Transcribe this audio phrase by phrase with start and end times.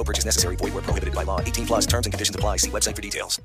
[0.00, 0.56] No purchase necessary.
[0.56, 1.40] Void were prohibited by law.
[1.42, 2.56] 18 plus terms and conditions apply.
[2.56, 3.38] See website for details.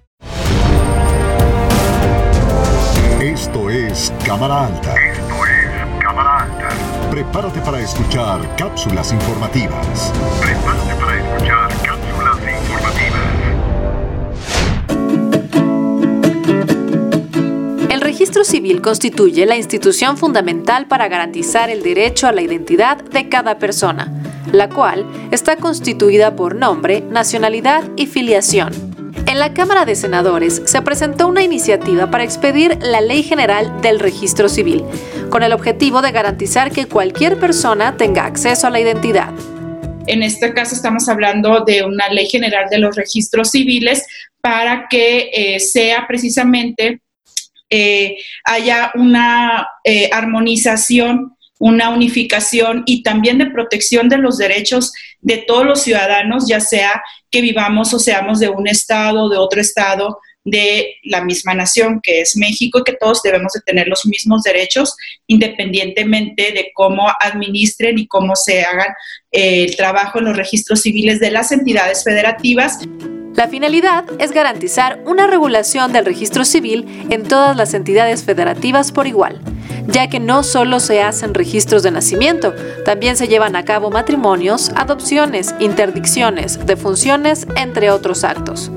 [3.22, 4.96] Esto es Cámara Alta.
[4.96, 5.66] Esto es
[6.02, 6.70] Cámara Alta.
[7.12, 10.14] Prepárate para escuchar cápsulas informativas.
[10.40, 12.38] Prepárate para escuchar cápsulas
[12.72, 13.36] informativas.
[17.92, 23.28] El registro civil constituye la institución fundamental para garantizar el derecho a la identidad de
[23.28, 28.74] cada persona, la cual está constituida por nombre, nacionalidad y filiación.
[29.28, 34.00] En la Cámara de Senadores se presentó una iniciativa para expedir la Ley General del
[34.00, 34.84] Registro Civil,
[35.30, 39.30] con el objetivo de garantizar que cualquier persona tenga acceso a la identidad.
[40.08, 44.06] En este caso estamos hablando de una ley general de los registros civiles
[44.42, 47.02] para que eh, sea precisamente
[47.70, 55.38] eh, haya una eh, armonización, una unificación y también de protección de los derechos de
[55.38, 60.20] todos los ciudadanos, ya sea que vivamos o seamos de un estado, de otro estado,
[60.46, 64.44] de la misma nación que es México y que todos debemos de tener los mismos
[64.44, 64.96] derechos
[65.26, 68.94] independientemente de cómo administren y cómo se hagan
[69.32, 72.80] eh, el trabajo en los registros civiles de las entidades federativas.
[73.34, 79.08] La finalidad es garantizar una regulación del registro civil en todas las entidades federativas por
[79.08, 79.42] igual,
[79.88, 82.54] ya que no solo se hacen registros de nacimiento,
[82.84, 88.72] también se llevan a cabo matrimonios, adopciones, interdicciones, defunciones, entre otros actos.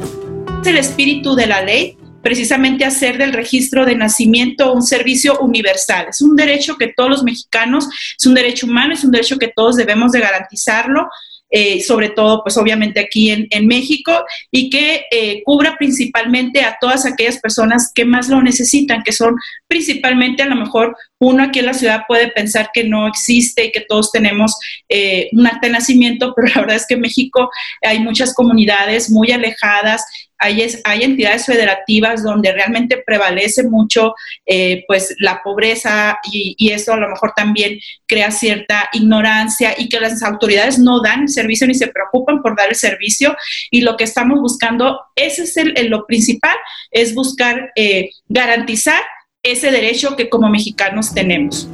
[0.65, 6.07] El espíritu de la ley precisamente hacer del registro de nacimiento un servicio universal.
[6.11, 9.53] Es un derecho que todos los mexicanos, es un derecho humano, es un derecho que
[9.55, 11.09] todos debemos de garantizarlo
[11.51, 16.77] eh, sobre todo pues obviamente aquí en, en México, y que eh, cubra principalmente a
[16.81, 19.37] todas aquellas personas que más lo necesitan, que son
[19.67, 23.73] principalmente a lo mejor uno aquí en la ciudad puede pensar que no existe y
[23.73, 24.57] que todos tenemos
[24.89, 27.51] eh, un acta nacimiento, pero la verdad es que en México
[27.83, 30.05] hay muchas comunidades muy alejadas
[30.39, 34.15] hay, hay, entidades federativas donde realmente prevalece mucho
[34.47, 39.89] eh, pues la pobreza y, y, eso a lo mejor también crea cierta ignorancia y
[39.89, 43.37] que las autoridades no dan el servicio ni se preocupan por dar el servicio
[43.71, 46.57] y lo que estamos buscando, ese es el, el lo principal,
[46.91, 49.03] es buscar eh, garantizar
[49.43, 51.69] ese derecho que como mexicanos tenemos.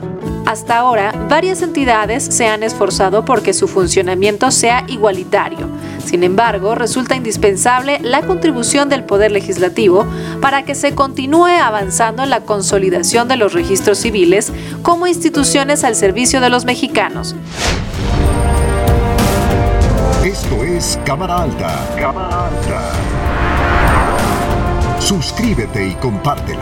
[0.47, 5.71] Hasta ahora, varias entidades se han esforzado porque su funcionamiento sea igualitario.
[6.05, 10.07] Sin embargo, resulta indispensable la contribución del Poder Legislativo
[10.41, 15.97] para que se continúe avanzando en la consolidación de los registros civiles como instituciones al
[15.97, 17.35] servicio de los mexicanos.
[20.25, 21.87] Esto es Cámara Alta.
[21.99, 22.93] Cámara Alta.
[24.99, 26.61] Suscríbete y compártelo.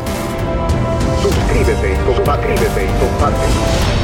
[1.23, 2.55] Suscríbete y compártelo.
[2.55, 4.02] y compártelo.